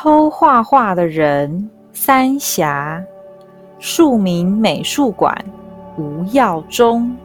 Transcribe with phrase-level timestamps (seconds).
[0.00, 3.02] 偷画画的人三峡，
[3.80, 5.36] 庶民美术馆
[5.96, 7.16] 吴耀宗。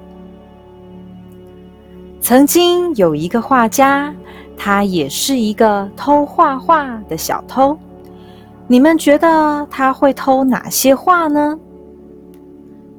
[2.19, 4.11] 曾经有一个画家，
[4.57, 7.77] 他也是一个偷画画的小偷。
[8.65, 11.55] 你们觉得他会偷哪些画呢？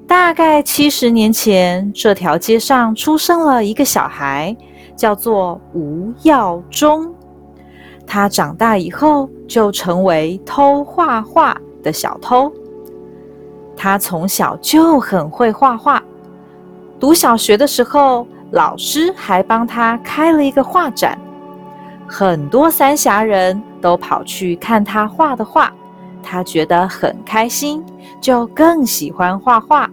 [0.07, 4.57] 大概七十年前，这条街上出生了一个小孩，
[4.95, 7.13] 叫做吴耀宗。
[8.07, 12.53] 他长大以后就成为偷画画的小偷。
[13.77, 16.03] 他从小就很会画画，
[17.01, 21.19] 读小学的时候，老师还帮他开了一个画展，
[22.07, 25.73] 很多三峡人都跑去看他画的画，
[26.23, 27.85] 他觉得很开心，
[28.21, 29.91] 就更喜欢画画。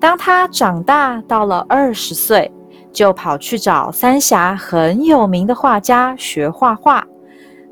[0.00, 2.50] 当他长大到了二十岁。
[2.92, 7.06] 就跑去找三峡很有名的画家学画画。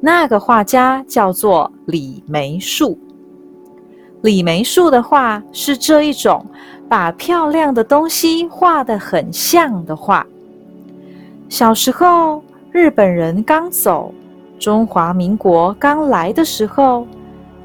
[0.01, 2.99] 那个画家叫做李梅树。
[4.23, 6.45] 李梅树的画是这一种，
[6.89, 10.27] 把漂亮的东西画得很像的画。
[11.49, 14.13] 小时候，日本人刚走，
[14.59, 17.07] 中华民国刚来的时候，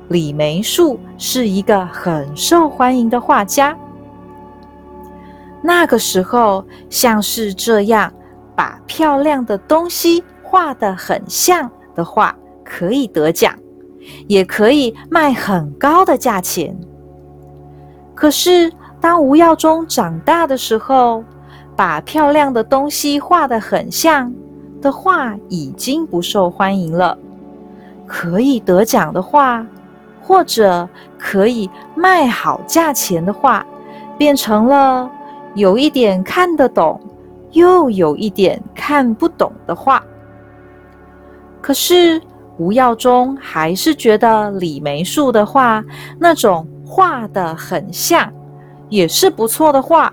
[0.10, 3.76] 李梅树是一个很受欢迎的画家。
[5.62, 8.12] 那个时候，像是这样
[8.56, 13.54] 把漂亮的东西画得很像的画，可以得奖，
[14.28, 16.76] 也可以卖很高的价钱。
[18.16, 21.24] 可是，当吴耀宗长大的时候，
[21.76, 24.34] 把漂亮的东西画得很像
[24.82, 27.18] 的画已经不受欢迎了。
[28.06, 29.66] 可以得奖的画，
[30.22, 30.88] 或者
[31.18, 33.66] 可以卖好价钱的画，
[34.18, 35.10] 变成了。
[35.56, 37.00] 有一点看得懂，
[37.52, 40.02] 又有一点看不懂的画。
[41.62, 42.22] 可是
[42.58, 45.84] 吴耀宗还是觉得李梅树的画
[46.18, 48.32] 那种画的很像，
[48.90, 50.12] 也是不错的画。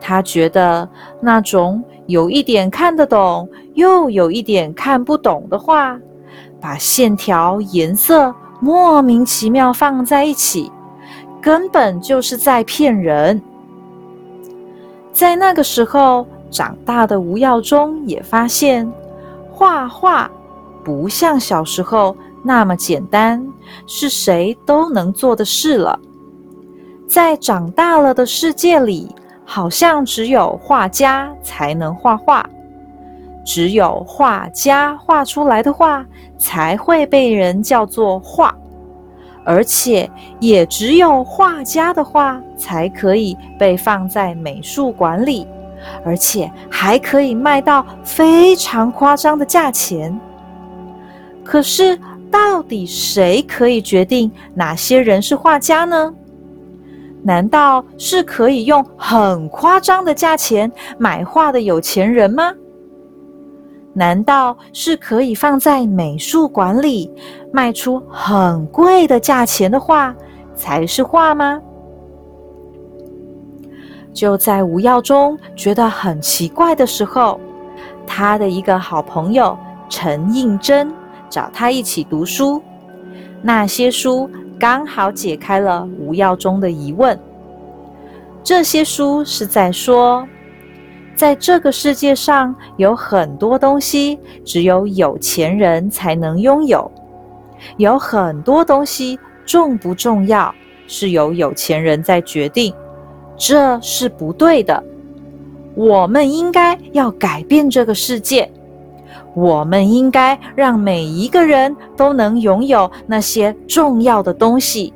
[0.00, 0.88] 他觉得
[1.20, 5.96] 那种有一点看得懂，又有一点看不懂的画，
[6.60, 10.70] 把线条、颜色莫名其妙放在一起，
[11.40, 13.40] 根本就是在骗人。
[15.12, 18.90] 在那个时候长大的吴耀宗也发现，
[19.50, 20.30] 画画
[20.82, 23.46] 不像小时候那么简单，
[23.86, 25.98] 是谁都能做的事了。
[27.06, 29.14] 在长大了的世界里，
[29.44, 32.48] 好像只有画家才能画画，
[33.44, 36.04] 只有画家画出来的画
[36.38, 38.54] 才会被人叫做画。
[39.44, 40.08] 而且
[40.40, 45.46] 也只有画家的画才可以被放在美术馆里，
[46.04, 50.18] 而且还可以卖到非常夸张的价钱。
[51.44, 51.98] 可是，
[52.30, 56.14] 到底谁可以决定哪些人是画家呢？
[57.24, 62.52] 难道是可以用很夸张的价钱买画的有钱人吗？
[63.94, 67.10] 难道是可以放在美术馆里
[67.52, 70.14] 卖出很贵的价钱的画
[70.54, 71.60] 才是画吗？
[74.14, 77.38] 就在吴耀宗觉得很奇怪的时候，
[78.06, 79.56] 他的一个好朋友
[79.88, 80.92] 陈应真
[81.28, 82.62] 找他一起读书。
[83.42, 87.18] 那些书刚好解开了吴耀宗的疑问。
[88.42, 90.26] 这些书是在说。
[91.14, 96.90] 在这个世界上，有很多东西只有有钱人才能拥有。
[97.76, 100.52] 有很多东西重不重要，
[100.88, 102.74] 是由有钱人在决定，
[103.36, 104.82] 这是不对的。
[105.74, 108.50] 我们应该要改变这个世界，
[109.34, 114.92] 我们应该让每一个人都能拥有那些重要的东西，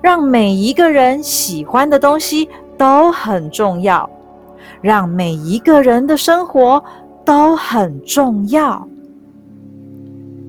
[0.00, 4.08] 让每一个人喜欢的东西都很重要。
[4.80, 6.82] 让每一个人的生活
[7.24, 8.86] 都很重要。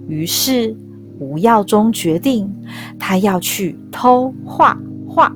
[0.07, 0.75] 于是，
[1.19, 2.51] 吴耀宗决定，
[2.98, 4.77] 他要去偷画
[5.07, 5.31] 画，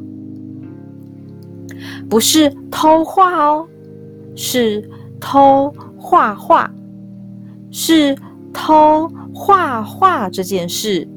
[2.10, 3.68] 不是偷画哦，
[4.36, 4.90] 是
[5.20, 6.72] 偷画画，
[7.70, 8.18] 是
[8.52, 11.08] 偷画画这件事。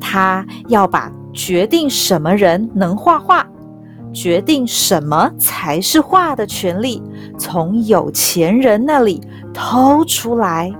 [0.00, 3.46] 他要把决定什么人能画画。
[4.12, 7.02] 决定什么才是画的权利，
[7.38, 9.20] 从有钱人那里
[9.54, 10.72] 偷出来，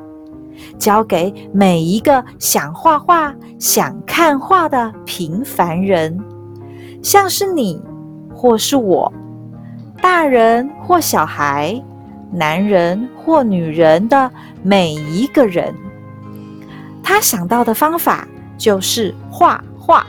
[0.79, 6.19] 交给每一个想画画、想看画的平凡人，
[7.03, 7.81] 像是你
[8.35, 9.13] 或是我，
[10.01, 11.83] 大人或小孩，
[12.31, 14.31] 男人或女人的
[14.63, 15.75] 每一个人。
[17.03, 18.27] 他想到的方法
[18.57, 20.07] 就是画画。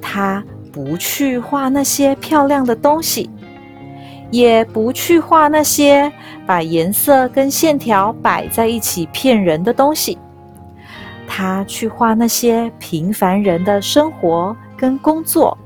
[0.00, 0.42] 他
[0.76, 3.30] 不去画那些漂亮的东西，
[4.30, 6.12] 也不去画那些
[6.44, 10.18] 把颜色跟线条摆在一起骗人的东西。
[11.26, 15.56] 他去画那些平凡人的生活跟工作，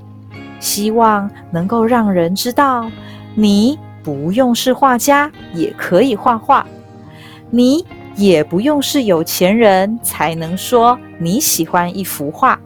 [0.61, 2.89] 希望能够让人知道，
[3.35, 6.65] 你不用是画家也可以画画，
[7.51, 7.85] 你
[8.15, 12.57] 也不用是有钱人才能说你喜欢一幅画。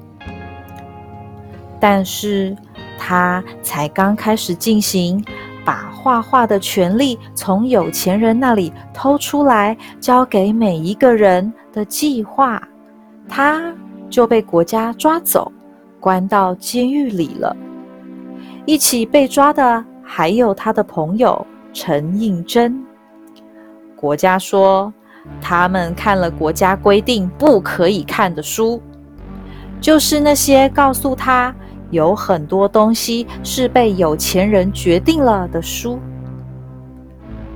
[1.86, 2.56] 但是，
[2.98, 5.22] 他才刚开始进行
[5.66, 12.58] 把画画的权利从有钱人那里偷出来，交给每一个人的计划，
[13.28, 13.70] 他
[14.08, 15.52] 就被国家抓走，
[16.00, 17.54] 关到监狱里了。
[18.64, 22.82] 一起被抓的还有他的朋友陈应真。
[23.94, 24.90] 国家说，
[25.38, 28.80] 他们看了国家规定不可以看的书，
[29.82, 31.54] 就是那些告诉他。
[31.90, 35.98] 有很多东西是被有钱人决定了的书。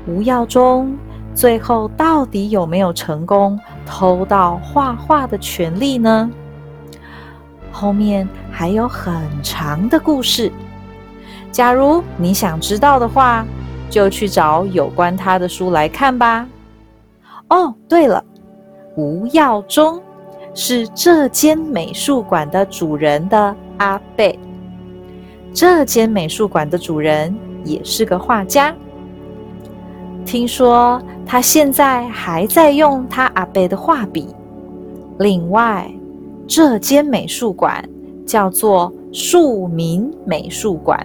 [0.06, 0.96] 吴耀中
[1.34, 6.30] 最后到底有没有成功偷到画画的权利呢？
[7.70, 10.50] 后面还有很长的故事。
[11.52, 13.46] 假如你想知道的话，
[13.88, 16.46] 就去找有关他的书来看吧。
[17.48, 18.24] 哦，对了，
[18.96, 20.00] 吴耀中
[20.54, 23.54] 是这间美术馆的主人的。
[23.78, 24.38] 阿贝，
[25.52, 27.34] 这间美术馆的主人
[27.64, 28.74] 也是个画家。
[30.24, 34.28] 听说他现在还在用他阿贝的画笔。
[35.18, 35.90] 另外，
[36.46, 37.82] 这间美术馆
[38.26, 41.04] 叫做庶民美术馆。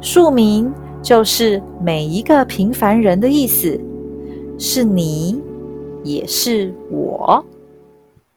[0.00, 0.72] 庶民
[1.02, 3.78] 就是每一个平凡人的意思，
[4.58, 5.42] 是你，
[6.04, 7.44] 也是我。